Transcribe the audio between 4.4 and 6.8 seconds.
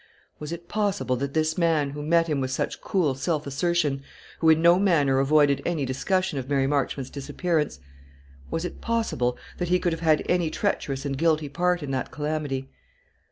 in no manner avoided any discussion of Mary